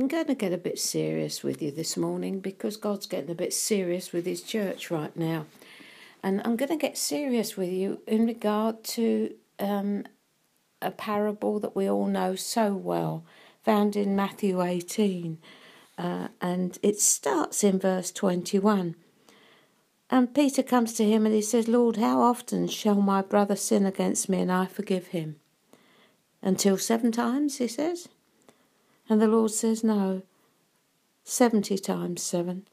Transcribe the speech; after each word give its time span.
I'm 0.00 0.08
going 0.08 0.28
to 0.28 0.34
get 0.34 0.54
a 0.54 0.56
bit 0.56 0.78
serious 0.78 1.42
with 1.42 1.60
you 1.60 1.70
this 1.70 1.94
morning 1.94 2.40
because 2.40 2.78
God's 2.78 3.04
getting 3.04 3.30
a 3.30 3.34
bit 3.34 3.52
serious 3.52 4.14
with 4.14 4.24
His 4.24 4.40
church 4.40 4.90
right 4.90 5.14
now. 5.14 5.44
And 6.22 6.40
I'm 6.42 6.56
going 6.56 6.70
to 6.70 6.76
get 6.76 6.96
serious 6.96 7.54
with 7.54 7.68
you 7.68 8.00
in 8.06 8.24
regard 8.24 8.82
to 8.84 9.34
um, 9.58 10.04
a 10.80 10.90
parable 10.90 11.60
that 11.60 11.76
we 11.76 11.86
all 11.86 12.06
know 12.06 12.34
so 12.34 12.72
well, 12.72 13.26
found 13.62 13.94
in 13.94 14.16
Matthew 14.16 14.62
18. 14.62 15.36
Uh, 15.98 16.28
and 16.40 16.78
it 16.82 16.98
starts 16.98 17.62
in 17.62 17.78
verse 17.78 18.10
21. 18.10 18.94
And 20.08 20.34
Peter 20.34 20.62
comes 20.62 20.94
to 20.94 21.04
him 21.04 21.26
and 21.26 21.34
he 21.34 21.42
says, 21.42 21.68
Lord, 21.68 21.98
how 21.98 22.22
often 22.22 22.68
shall 22.68 23.02
my 23.02 23.20
brother 23.20 23.54
sin 23.54 23.84
against 23.84 24.30
me 24.30 24.40
and 24.40 24.50
I 24.50 24.64
forgive 24.64 25.08
him? 25.08 25.36
Until 26.40 26.78
seven 26.78 27.12
times, 27.12 27.58
he 27.58 27.68
says. 27.68 28.08
And 29.10 29.20
the 29.20 29.26
Lord 29.26 29.50
says, 29.50 29.82
No, 29.82 30.22
70 31.24 31.76
times 31.78 32.22
seven. 32.22 32.68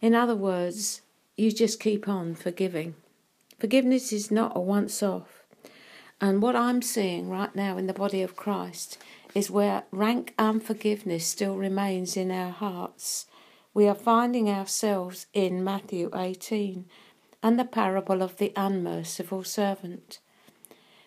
In 0.00 0.14
other 0.14 0.34
words, 0.34 1.02
you 1.36 1.52
just 1.52 1.78
keep 1.78 2.08
on 2.08 2.34
forgiving. 2.34 2.94
Forgiveness 3.58 4.10
is 4.10 4.30
not 4.30 4.56
a 4.56 4.60
once 4.60 5.02
off. 5.02 5.44
And 6.18 6.40
what 6.40 6.56
I'm 6.56 6.80
seeing 6.80 7.28
right 7.28 7.54
now 7.54 7.76
in 7.76 7.86
the 7.86 7.92
body 7.92 8.22
of 8.22 8.36
Christ 8.36 8.96
is 9.34 9.50
where 9.50 9.84
rank 9.90 10.32
unforgiveness 10.38 11.26
still 11.26 11.56
remains 11.56 12.16
in 12.16 12.30
our 12.30 12.50
hearts. 12.50 13.26
We 13.74 13.86
are 13.86 13.94
finding 13.94 14.48
ourselves 14.48 15.26
in 15.34 15.62
Matthew 15.62 16.10
18 16.14 16.86
and 17.42 17.58
the 17.58 17.66
parable 17.66 18.22
of 18.22 18.38
the 18.38 18.54
unmerciful 18.56 19.44
servant. 19.44 20.20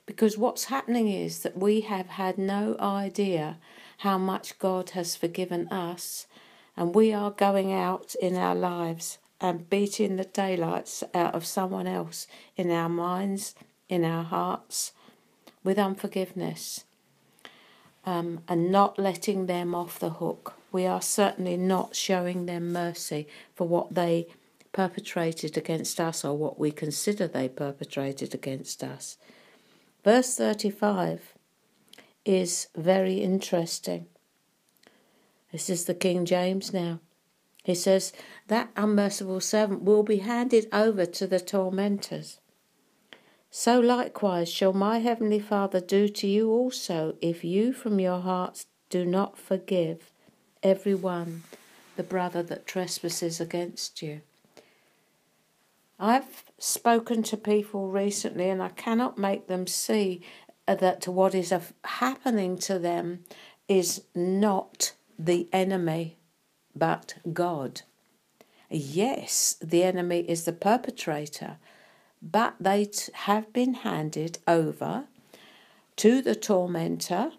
Because 0.05 0.37
what's 0.37 0.65
happening 0.65 1.07
is 1.07 1.39
that 1.39 1.57
we 1.57 1.81
have 1.81 2.07
had 2.07 2.37
no 2.37 2.75
idea 2.79 3.57
how 4.01 4.17
much 4.17 4.57
God 4.57 4.91
has 4.91 5.15
forgiven 5.15 5.67
us, 5.67 6.25
and 6.75 6.95
we 6.95 7.13
are 7.13 7.29
going 7.29 7.71
out 7.71 8.15
in 8.19 8.35
our 8.35 8.55
lives 8.55 9.19
and 9.39 9.69
beating 9.69 10.15
the 10.15 10.23
daylights 10.23 11.03
out 11.13 11.35
of 11.35 11.45
someone 11.45 11.85
else 11.85 12.25
in 12.55 12.71
our 12.71 12.89
minds, 12.89 13.53
in 13.89 14.03
our 14.03 14.23
hearts, 14.23 14.91
with 15.63 15.77
unforgiveness, 15.77 16.83
um, 18.03 18.41
and 18.47 18.71
not 18.71 18.97
letting 18.97 19.45
them 19.45 19.75
off 19.75 19.99
the 19.99 20.09
hook. 20.09 20.55
We 20.71 20.87
are 20.87 21.01
certainly 21.01 21.55
not 21.55 21.95
showing 21.95 22.47
them 22.47 22.73
mercy 22.73 23.27
for 23.53 23.67
what 23.67 23.93
they 23.93 24.25
perpetrated 24.73 25.57
against 25.57 25.99
us 25.99 26.25
or 26.25 26.35
what 26.35 26.57
we 26.57 26.71
consider 26.71 27.27
they 27.27 27.47
perpetrated 27.47 28.33
against 28.33 28.83
us. 28.83 29.17
Verse 30.03 30.35
35 30.35 31.35
is 32.25 32.67
very 32.75 33.15
interesting. 33.15 34.07
This 35.51 35.69
is 35.69 35.85
the 35.85 35.93
King 35.93 36.25
James 36.25 36.73
now. 36.73 36.99
He 37.63 37.75
says, 37.75 38.13
That 38.47 38.71
unmerciful 38.75 39.41
servant 39.41 39.83
will 39.83 40.03
be 40.03 40.17
handed 40.17 40.67
over 40.71 41.05
to 41.05 41.27
the 41.27 41.39
tormentors. 41.39 42.39
So 43.49 43.79
likewise 43.79 44.49
shall 44.49 44.73
my 44.73 44.99
heavenly 44.99 45.39
Father 45.39 45.81
do 45.81 46.07
to 46.07 46.27
you 46.27 46.49
also, 46.49 47.15
if 47.21 47.43
you 47.43 47.73
from 47.73 47.99
your 47.99 48.21
hearts 48.21 48.65
do 48.89 49.05
not 49.05 49.37
forgive 49.37 50.11
every 50.63 50.95
one 50.95 51.43
the 51.97 52.03
brother 52.03 52.41
that 52.41 52.65
trespasses 52.65 53.41
against 53.41 54.01
you. 54.01 54.21
I've 55.99 56.45
spoken 56.57 57.21
to 57.23 57.37
people 57.37 57.89
recently, 57.89 58.49
and 58.49 58.63
I 58.63 58.69
cannot 58.69 59.17
make 59.17 59.47
them 59.47 59.67
see 59.67 60.21
Uh, 60.67 60.75
that 60.75 61.07
what 61.07 61.33
is 61.33 61.53
happening 61.83 62.57
to 62.57 62.79
them 62.79 63.25
is 63.67 64.03
not 64.13 64.93
the 65.17 65.47
enemy, 65.51 66.17
but 66.75 67.15
God. 67.33 67.81
Yes, 68.69 69.57
the 69.61 69.83
enemy 69.83 70.19
is 70.19 70.45
the 70.45 70.53
perpetrator, 70.53 71.57
but 72.21 72.55
they 72.59 72.89
have 73.13 73.51
been 73.51 73.73
handed 73.73 74.39
over 74.47 75.05
to 75.97 76.21
the 76.21 76.35
tormentor 76.35 77.31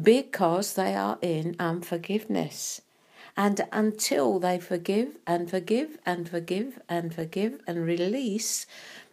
because 0.00 0.74
they 0.74 0.94
are 0.94 1.18
in 1.22 1.56
unforgiveness. 1.58 2.82
And 3.36 3.66
until 3.72 4.38
they 4.38 4.58
forgive 4.58 5.18
and 5.26 5.50
forgive 5.50 5.98
and 6.06 6.28
forgive 6.28 6.80
and 6.88 7.14
forgive 7.14 7.60
and 7.66 7.84
release 7.84 8.66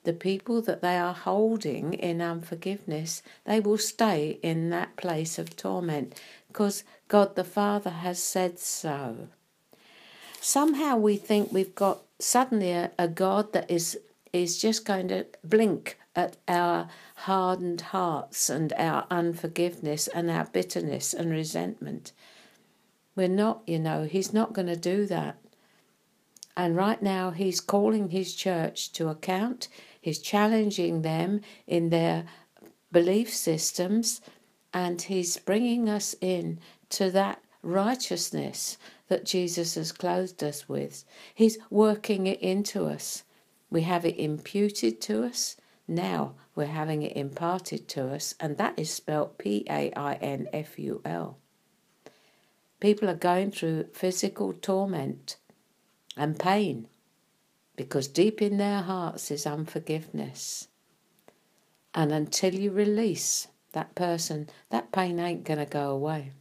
the 0.03 0.13
people 0.13 0.61
that 0.61 0.81
they 0.81 0.97
are 0.97 1.13
holding 1.13 1.93
in 1.93 2.21
unforgiveness, 2.21 3.21
they 3.45 3.59
will 3.59 3.77
stay 3.77 4.39
in 4.41 4.69
that 4.69 4.95
place 4.95 5.39
of 5.39 5.55
torment 5.55 6.19
because 6.47 6.83
God 7.07 7.35
the 7.35 7.43
Father 7.43 7.89
has 7.89 8.21
said 8.21 8.59
so. 8.59 9.29
Somehow 10.41 10.97
we 10.97 11.15
think 11.15 11.51
we've 11.51 11.75
got 11.75 12.01
suddenly 12.19 12.71
a, 12.71 12.91
a 12.97 13.07
God 13.07 13.53
that 13.53 13.69
is 13.69 13.97
is 14.33 14.59
just 14.59 14.83
going 14.83 15.07
to 15.07 15.25
blink 15.43 15.99
at 16.15 16.37
our 16.47 16.89
hardened 17.15 17.81
hearts 17.81 18.49
and 18.49 18.73
our 18.73 19.05
unforgiveness 19.09 20.07
and 20.07 20.29
our 20.29 20.45
bitterness 20.45 21.13
and 21.13 21.31
resentment. 21.31 22.11
We're 23.15 23.27
not, 23.27 23.61
you 23.67 23.79
know, 23.79 24.05
He's 24.05 24.33
not 24.33 24.53
going 24.53 24.67
to 24.67 24.75
do 24.75 25.05
that. 25.07 25.37
And 26.57 26.75
right 26.75 27.01
now, 27.01 27.31
He's 27.31 27.61
calling 27.61 28.09
His 28.09 28.35
church 28.35 28.91
to 28.93 29.09
account, 29.09 29.67
He's 30.03 30.19
challenging 30.19 31.01
them 31.01 31.39
in 31.65 31.89
their 31.89 32.25
belief 32.91 33.33
systems, 33.33 34.19
and 34.73 35.01
He's 35.01 35.37
bringing 35.37 35.87
us 35.87 36.13
in 36.19 36.59
to 36.89 37.09
that 37.11 37.41
righteousness 37.61 38.77
that 39.07 39.23
Jesus 39.23 39.75
has 39.75 39.93
clothed 39.93 40.43
us 40.43 40.67
with. 40.67 41.05
He's 41.33 41.57
working 41.69 42.27
it 42.27 42.41
into 42.41 42.85
us. 42.85 43.23
We 43.69 43.83
have 43.83 44.05
it 44.05 44.19
imputed 44.19 44.99
to 45.03 45.23
us. 45.23 45.55
Now 45.87 46.33
we're 46.53 46.65
having 46.65 47.03
it 47.03 47.15
imparted 47.15 47.87
to 47.89 48.13
us, 48.13 48.35
and 48.41 48.57
that 48.57 48.77
is 48.77 48.89
spelt 48.91 49.37
P 49.37 49.65
A 49.69 49.93
I 49.95 50.15
N 50.15 50.49
F 50.51 50.77
U 50.77 51.01
L. 51.05 51.37
People 52.81 53.09
are 53.09 53.15
going 53.15 53.51
through 53.51 53.85
physical 53.93 54.51
torment 54.51 55.37
and 56.17 56.37
pain 56.37 56.89
because 57.75 58.07
deep 58.07 58.41
in 58.41 58.57
their 58.57 58.81
hearts 58.81 59.31
is 59.31 59.45
unforgiveness. 59.45 60.67
And 61.93 62.11
until 62.11 62.53
you 62.53 62.71
release 62.71 63.47
that 63.73 63.95
person, 63.95 64.49
that 64.69 64.91
pain 64.91 65.19
ain't 65.19 65.43
going 65.43 65.59
to 65.59 65.65
go 65.65 65.89
away 65.91 66.31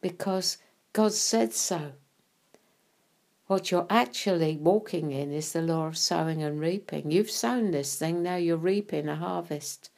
because 0.00 0.58
God 0.92 1.12
said 1.12 1.52
so. 1.52 1.92
What 3.46 3.70
you're 3.70 3.86
actually 3.88 4.56
walking 4.58 5.10
in 5.10 5.32
is 5.32 5.52
the 5.52 5.62
law 5.62 5.86
of 5.86 5.96
sowing 5.96 6.42
and 6.42 6.60
reaping. 6.60 7.10
You've 7.10 7.30
sown 7.30 7.70
this 7.70 7.96
thing, 7.96 8.22
now 8.22 8.36
you're 8.36 8.56
reaping 8.56 9.08
a 9.08 9.16
harvest. 9.16 9.90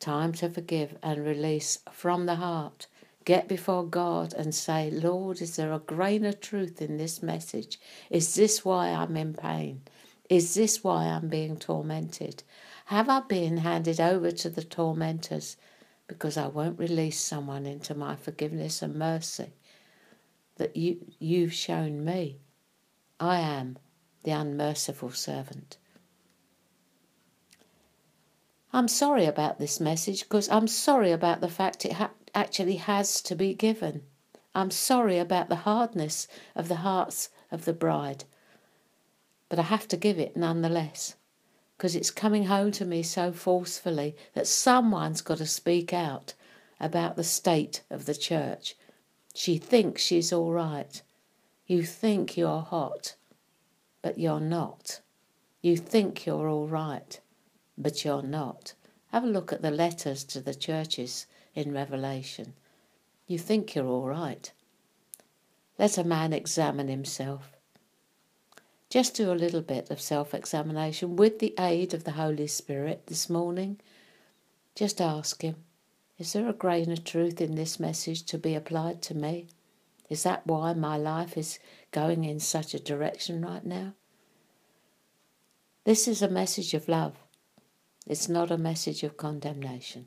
Time 0.00 0.32
to 0.34 0.48
forgive 0.48 0.96
and 1.02 1.24
release 1.24 1.78
from 1.92 2.26
the 2.26 2.36
heart. 2.36 2.86
Get 3.24 3.48
before 3.48 3.84
God 3.84 4.34
and 4.34 4.54
say, 4.54 4.90
Lord, 4.90 5.40
is 5.40 5.56
there 5.56 5.72
a 5.72 5.78
grain 5.78 6.24
of 6.24 6.40
truth 6.40 6.82
in 6.82 6.98
this 6.98 7.22
message? 7.22 7.80
Is 8.10 8.34
this 8.34 8.64
why 8.64 8.88
I'm 8.88 9.16
in 9.16 9.34
pain? 9.34 9.82
Is 10.28 10.54
this 10.54 10.84
why 10.84 11.04
I'm 11.04 11.28
being 11.28 11.56
tormented? 11.56 12.42
Have 12.86 13.08
I 13.08 13.20
been 13.20 13.58
handed 13.58 14.00
over 14.00 14.30
to 14.30 14.50
the 14.50 14.64
tormentors 14.64 15.56
because 16.06 16.36
I 16.36 16.48
won't 16.48 16.78
release 16.78 17.20
someone 17.20 17.66
into 17.66 17.94
my 17.94 18.16
forgiveness 18.16 18.82
and 18.82 18.94
mercy? 18.94 19.52
that 20.56 20.76
you, 20.76 20.98
you've 21.18 21.52
shown 21.52 22.04
me. 22.04 22.38
I 23.18 23.40
am 23.40 23.78
the 24.22 24.32
unmerciful 24.32 25.10
servant. 25.10 25.76
I'm 28.72 28.88
sorry 28.88 29.24
about 29.24 29.58
this 29.58 29.78
message 29.78 30.24
because 30.24 30.48
I'm 30.48 30.66
sorry 30.66 31.12
about 31.12 31.40
the 31.40 31.48
fact 31.48 31.84
it 31.84 31.92
ha- 31.92 32.10
actually 32.34 32.76
has 32.76 33.20
to 33.22 33.34
be 33.34 33.54
given. 33.54 34.02
I'm 34.54 34.70
sorry 34.70 35.18
about 35.18 35.48
the 35.48 35.56
hardness 35.56 36.28
of 36.54 36.68
the 36.68 36.76
hearts 36.76 37.30
of 37.50 37.64
the 37.64 37.72
bride. 37.72 38.24
But 39.48 39.58
I 39.58 39.62
have 39.62 39.88
to 39.88 39.96
give 39.96 40.18
it 40.18 40.36
nonetheless 40.36 41.16
because 41.76 41.96
it's 41.96 42.10
coming 42.10 42.44
home 42.44 42.70
to 42.72 42.84
me 42.84 43.02
so 43.02 43.32
forcefully 43.32 44.16
that 44.34 44.46
someone's 44.46 45.20
got 45.20 45.38
to 45.38 45.46
speak 45.46 45.92
out 45.92 46.34
about 46.80 47.16
the 47.16 47.24
state 47.24 47.82
of 47.90 48.06
the 48.06 48.14
church 48.14 48.76
she 49.36 49.58
thinks 49.58 50.00
she's 50.00 50.32
all 50.32 50.52
right. 50.52 51.02
You 51.66 51.82
think 51.82 52.36
you're 52.36 52.60
hot, 52.60 53.16
but 54.00 54.16
you're 54.16 54.40
not. 54.40 55.00
You 55.60 55.76
think 55.76 56.24
you're 56.24 56.48
all 56.48 56.68
right, 56.68 57.18
but 57.76 58.04
you're 58.04 58.22
not. 58.22 58.74
Have 59.10 59.24
a 59.24 59.28
look 59.28 59.52
at 59.52 59.60
the 59.60 59.72
letters 59.72 60.22
to 60.24 60.40
the 60.40 60.54
churches 60.54 61.26
in 61.54 61.72
Revelation. 61.72 62.54
You 63.26 63.38
think 63.38 63.74
you're 63.74 63.86
all 63.86 64.06
right. 64.06 64.52
Let 65.78 65.98
a 65.98 66.04
man 66.04 66.32
examine 66.32 66.88
himself. 66.88 67.50
Just 68.90 69.14
do 69.14 69.32
a 69.32 69.34
little 69.34 69.62
bit 69.62 69.90
of 69.90 70.00
self 70.00 70.34
examination 70.34 71.16
with 71.16 71.40
the 71.40 71.54
aid 71.58 71.94
of 71.94 72.04
the 72.04 72.12
Holy 72.12 72.46
Spirit 72.46 73.06
this 73.06 73.28
morning. 73.28 73.80
Just 74.76 75.00
ask 75.00 75.42
Him, 75.42 75.56
Is 76.18 76.32
there 76.32 76.48
a 76.48 76.52
grain 76.52 76.92
of 76.92 77.02
truth 77.02 77.40
in 77.40 77.56
this 77.56 77.80
message 77.80 78.22
to 78.26 78.38
be 78.38 78.54
applied 78.54 79.02
to 79.02 79.14
me? 79.14 79.48
Is 80.08 80.22
that 80.22 80.46
why 80.46 80.74
my 80.74 80.96
life 80.96 81.36
is 81.36 81.58
going 81.90 82.24
in 82.24 82.38
such 82.38 82.72
a 82.72 82.78
direction 82.78 83.44
right 83.44 83.64
now? 83.64 83.94
This 85.84 86.06
is 86.06 86.22
a 86.22 86.28
message 86.28 86.72
of 86.72 86.88
love. 86.88 87.16
It's 88.06 88.28
not 88.28 88.50
a 88.50 88.58
message 88.58 89.02
of 89.02 89.16
condemnation. 89.16 90.06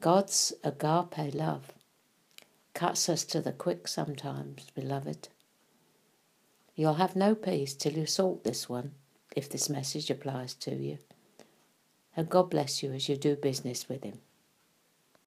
God's 0.00 0.52
agape 0.62 1.34
love 1.34 1.72
cuts 2.74 3.08
us 3.08 3.24
to 3.24 3.40
the 3.40 3.52
quick 3.52 3.88
sometimes, 3.88 4.70
beloved. 4.74 5.28
You'll 6.74 6.94
have 6.94 7.14
no 7.14 7.34
peace 7.34 7.74
till 7.74 7.92
you 7.92 8.06
sort 8.06 8.44
this 8.44 8.68
one, 8.68 8.92
if 9.36 9.48
this 9.48 9.70
message 9.70 10.10
applies 10.10 10.54
to 10.54 10.74
you. 10.74 10.98
And 12.16 12.28
God 12.28 12.50
bless 12.50 12.82
you 12.82 12.92
as 12.92 13.08
you 13.08 13.16
do 13.16 13.36
business 13.36 13.88
with 13.88 14.02
Him. 14.02 14.20